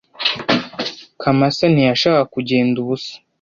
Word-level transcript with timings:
Kamasa 1.21 1.65
ntiyashakaga 1.73 2.23
kugenda 2.33 2.75
ubusa. 2.83 3.13